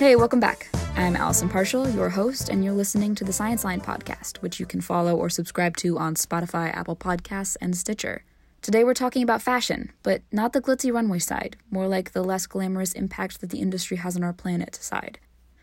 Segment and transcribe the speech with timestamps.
[0.00, 0.70] Hey, welcome back.
[0.96, 4.64] I'm Allison Parshall, your host, and you're listening to the Science Line podcast, which you
[4.64, 8.24] can follow or subscribe to on Spotify, Apple Podcasts, and Stitcher.
[8.62, 12.46] Today we're talking about fashion, but not the glitzy runway side, more like the less
[12.46, 15.18] glamorous impact that the industry has on our planet side.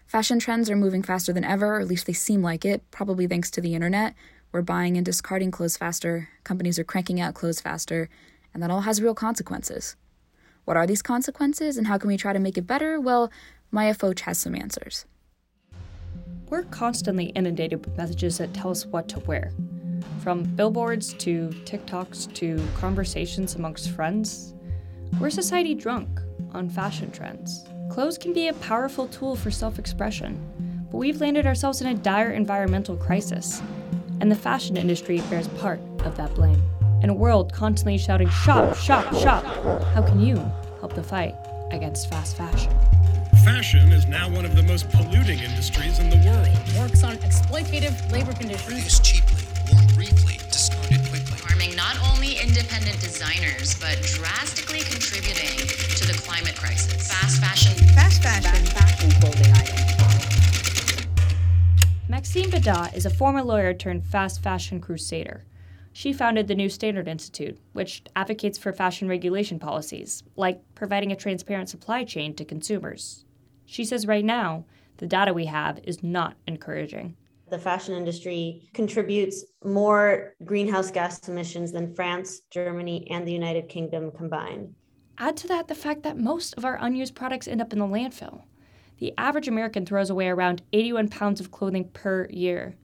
[0.05, 3.25] Fashion trends are moving faster than ever, or at least they seem like it, probably
[3.25, 4.13] thanks to the internet.
[4.51, 8.07] We're buying and discarding clothes faster, companies are cranking out clothes faster,
[8.53, 9.95] and that all has real consequences.
[10.65, 12.99] What are these consequences, and how can we try to make it better?
[12.99, 13.31] Well,
[13.71, 15.05] Maya Foch has some answers.
[16.49, 19.51] We're constantly inundated with messages that tell us what to wear.
[20.23, 24.53] From billboards to TikToks to conversations amongst friends,
[25.19, 26.07] we're society drunk
[26.53, 27.65] on fashion trends.
[27.91, 31.93] Clothes can be a powerful tool for self expression, but we've landed ourselves in a
[31.93, 33.61] dire environmental crisis,
[34.21, 36.61] and the fashion industry bears part of that blame.
[37.03, 39.43] In a world constantly shouting, shop, shop, shop,
[39.93, 40.35] how can you
[40.79, 41.35] help the fight
[41.71, 42.73] against fast fashion?
[43.47, 46.49] Fashion is now one of the most polluting industries in the world.
[46.77, 48.65] Works on exploitative labor conditions.
[48.65, 51.39] Produced cheaply, worn briefly, discarded quickly.
[51.47, 57.07] Harming not only independent designers, but drastically contributing to the climate crisis.
[57.07, 57.71] Fast fashion.
[57.95, 58.65] Fast fashion.
[58.65, 61.07] Fast fashion clothing items.
[62.09, 65.45] Maxine Bédat is a former lawyer turned fast fashion crusader.
[65.93, 71.15] She founded the New Standard Institute, which advocates for fashion regulation policies, like providing a
[71.15, 73.23] transparent supply chain to consumers.
[73.67, 74.65] She says right now,
[74.97, 77.15] the data we have is not encouraging.
[77.49, 84.11] The fashion industry contributes more greenhouse gas emissions than France, Germany, and the United Kingdom
[84.11, 84.73] combined.
[85.17, 87.85] Add to that the fact that most of our unused products end up in the
[87.85, 88.43] landfill.
[88.99, 92.75] The average American throws away around 81 pounds of clothing per year.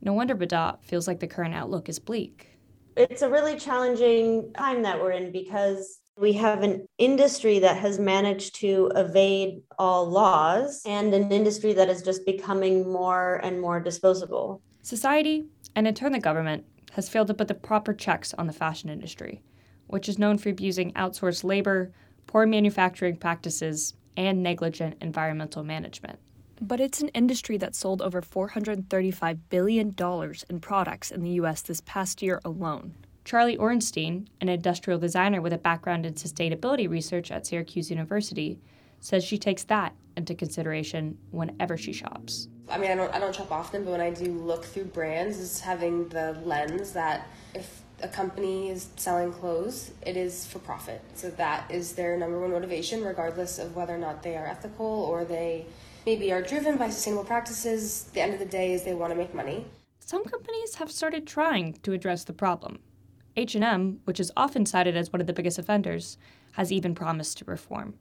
[0.00, 2.48] No wonder Bédat feels like the current outlook is bleak.
[2.96, 7.98] It's a really challenging time that we're in because we have an industry that has
[7.98, 13.80] managed to evade all laws and an industry that is just becoming more and more
[13.80, 14.60] disposable.
[14.82, 18.52] Society, and in turn the government, has failed to put the proper checks on the
[18.52, 19.42] fashion industry,
[19.86, 21.90] which is known for abusing outsourced labor,
[22.26, 26.18] poor manufacturing practices, and negligent environmental management.
[26.60, 29.94] But it's an industry that sold over $435 billion
[30.50, 32.94] in products in the US this past year alone.
[33.24, 38.58] Charlie Orenstein, an industrial designer with a background in sustainability research at Syracuse University,
[39.00, 42.48] says she takes that into consideration whenever she shops.
[42.68, 45.38] I mean, I don't, I don't shop often, but when I do look through brands,
[45.38, 51.00] is having the lens that if a company is selling clothes, it is for profit.
[51.14, 54.86] So that is their number one motivation, regardless of whether or not they are ethical
[54.86, 55.66] or they
[56.04, 58.04] maybe are driven by sustainable practices.
[58.12, 59.64] The end of the day is they want to make money.
[60.00, 62.80] Some companies have started trying to address the problem.
[63.36, 66.18] H&M, which is often cited as one of the biggest offenders,
[66.52, 67.94] has even promised to reform.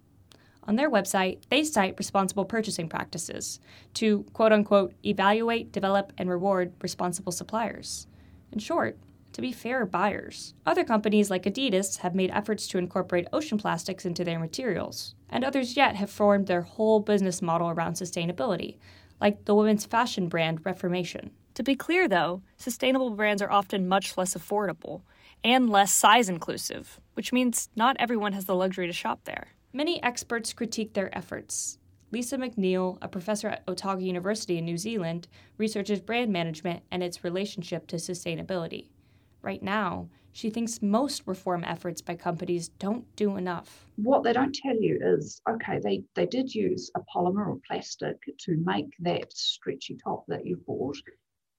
[0.64, 3.60] On their website, they cite responsible purchasing practices
[3.96, 8.08] to quote unquote evaluate, develop, and reward responsible suppliers.
[8.52, 8.98] In short,
[9.34, 10.54] to be fair buyers.
[10.66, 15.44] Other companies like Adidas have made efforts to incorporate ocean plastics into their materials, and
[15.44, 18.78] others yet have formed their whole business model around sustainability,
[19.22, 21.32] like the women's fashion brand Reformation.
[21.56, 25.02] To be clear, though, sustainable brands are often much less affordable
[25.44, 29.48] and less size inclusive, which means not everyone has the luxury to shop there.
[29.74, 31.78] Many experts critique their efforts.
[32.12, 37.24] Lisa McNeill, a professor at Otago University in New Zealand, researches brand management and its
[37.24, 38.90] relationship to sustainability.
[39.42, 43.86] Right now, she thinks most reform efforts by companies don't do enough.
[43.96, 48.18] What they don't tell you is okay, they, they did use a polymer or plastic
[48.40, 50.98] to make that stretchy top that you bought,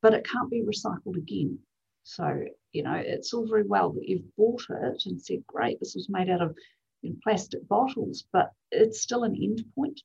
[0.00, 1.58] but it can't be recycled again.
[2.04, 5.94] So, you know, it's all very well that you've bought it and said, great, this
[5.94, 6.56] was made out of
[7.02, 10.00] you know, plastic bottles, but it's still an end point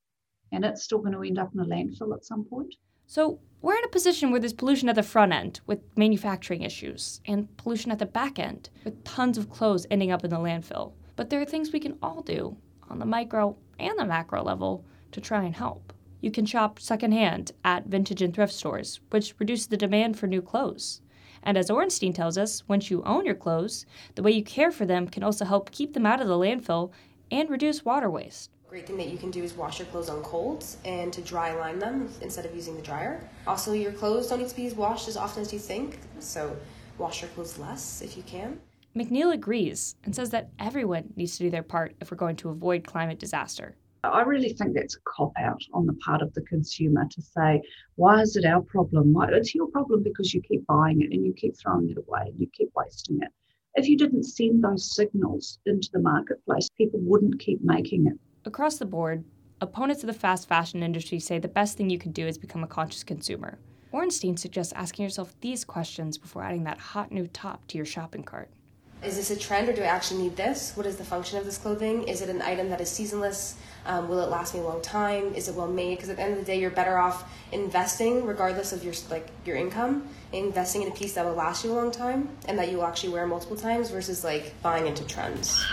[0.52, 2.74] and it's still going to end up in a landfill at some point.
[3.08, 7.22] So, we're in a position where there's pollution at the front end with manufacturing issues
[7.26, 10.94] and pollution at the back end with tons of clothes ending up in the landfill.
[11.16, 12.58] But there are things we can all do
[12.90, 15.94] on the micro and the macro level to try and help.
[16.22, 20.42] You can shop secondhand at vintage and thrift stores, which reduces the demand for new
[20.42, 21.02] clothes.
[21.48, 23.86] And as Orenstein tells us, once you own your clothes,
[24.16, 26.92] the way you care for them can also help keep them out of the landfill
[27.32, 28.52] and reduce water waste.
[28.68, 31.54] Great thing that you can do is wash your clothes on colds and to dry
[31.54, 33.30] line them instead of using the dryer.
[33.48, 36.54] Also, your clothes don't need to be washed as often as you think, so
[36.98, 38.60] wash your clothes less if you can.
[38.94, 42.50] McNeill agrees and says that everyone needs to do their part if we're going to
[42.50, 43.78] avoid climate disaster.
[44.12, 47.62] I really think that's a cop out on the part of the consumer to say,
[47.96, 49.14] why is it our problem?
[49.14, 52.22] Why, it's your problem because you keep buying it and you keep throwing it away
[52.28, 53.30] and you keep wasting it.
[53.76, 58.14] If you didn't send those signals into the marketplace, people wouldn't keep making it.
[58.46, 59.24] Across the board,
[59.62, 62.64] opponents of the fast fashion industry say the best thing you can do is become
[62.64, 63.60] a conscious consumer.
[63.94, 68.24] Orenstein suggests asking yourself these questions before adding that hot new top to your shopping
[68.24, 68.50] cart.
[69.04, 70.76] Is this a trend or do I actually need this?
[70.76, 72.04] What is the function of this clothing?
[72.04, 73.56] Is it an item that is seasonless?
[73.86, 75.36] Um, will it last me a long time?
[75.36, 75.96] Is it well made?
[75.96, 79.28] Because at the end of the day, you're better off investing, regardless of your like
[79.46, 82.72] your income, investing in a piece that will last you a long time and that
[82.72, 85.64] you will actually wear multiple times, versus like buying into trends.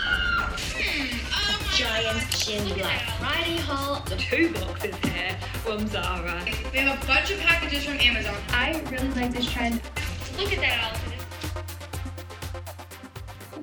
[1.73, 4.01] Giant Shein Black Friday haul.
[4.05, 6.45] The two boxes here from Zara.
[6.71, 8.35] We have a bunch of packages from Amazon.
[8.49, 9.81] I really like this trend.
[10.37, 11.04] Look at that outfit.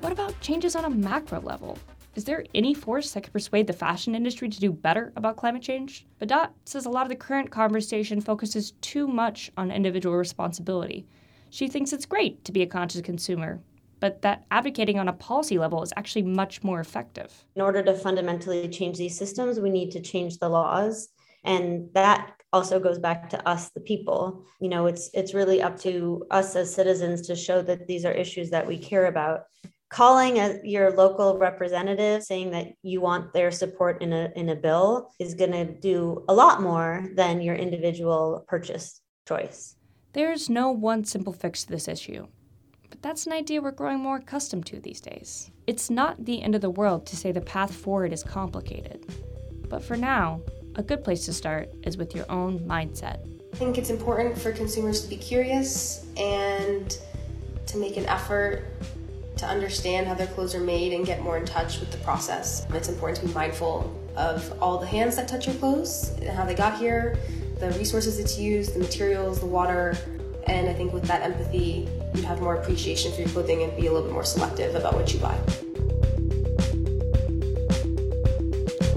[0.03, 1.79] What about changes on a macro level?
[2.15, 5.61] Is there any force that could persuade the fashion industry to do better about climate
[5.61, 6.05] change?
[6.21, 11.05] Bédat says a lot of the current conversation focuses too much on individual responsibility.
[11.51, 13.61] She thinks it's great to be a conscious consumer,
[14.01, 17.45] but that advocating on a policy level is actually much more effective.
[17.55, 21.07] In order to fundamentally change these systems, we need to change the laws.
[21.45, 25.77] And that also goes back to us the people you know it's it's really up
[25.79, 29.45] to us as citizens to show that these are issues that we care about
[29.93, 34.55] calling a, your local representative saying that you want their support in a in a
[34.55, 39.75] bill is going to do a lot more than your individual purchase choice.
[40.13, 42.27] There's no one simple fix to this issue.
[42.89, 45.51] But that's an idea we're growing more accustomed to these days.
[45.67, 49.05] It's not the end of the world to say the path forward is complicated.
[49.69, 50.41] But for now,
[50.75, 53.19] a good place to start is with your own mindset.
[53.53, 56.97] I think it's important for consumers to be curious and
[57.67, 58.65] to make an effort
[59.43, 62.65] to understand how their clothes are made and get more in touch with the process.
[62.73, 66.45] It's important to be mindful of all the hands that touch your clothes and how
[66.45, 67.17] they got here,
[67.59, 69.97] the resources it's used, the materials, the water,
[70.47, 73.87] and I think with that empathy, you'd have more appreciation for your clothing and be
[73.87, 75.37] a little bit more selective about what you buy.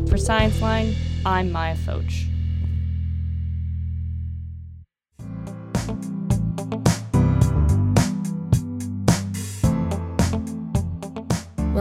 [0.08, 0.94] For Science Line,
[1.24, 2.04] I'm Maya Foch.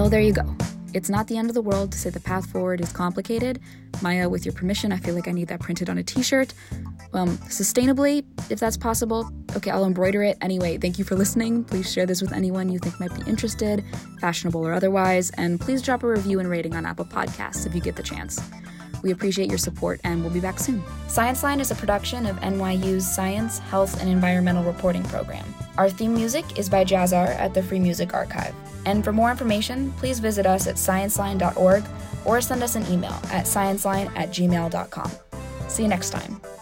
[0.06, 0.46] Well, there you go.
[0.94, 3.60] It's not the end of the world to say the path forward is complicated.
[4.04, 6.54] Maya, with your permission, I feel like I need that printed on a t shirt.
[7.14, 9.28] Um, sustainably, if that's possible.
[9.56, 10.38] Okay, I'll embroider it.
[10.42, 11.64] Anyway, thank you for listening.
[11.64, 13.84] Please share this with anyone you think might be interested,
[14.22, 17.82] fashionable or otherwise, and please drop a review and rating on Apple Podcasts if you
[17.82, 18.40] get the chance.
[19.02, 20.84] We appreciate your support and we'll be back soon.
[21.08, 25.52] Science Line is a production of NYU's Science, Health, and Environmental Reporting program.
[25.80, 28.54] Our theme music is by Jazzar at the Free Music Archive.
[28.86, 31.84] And for more information, please visit us at scienceline.org
[32.26, 35.12] or send us an email at scienceline at gmail.com.
[35.68, 36.55] See you next time.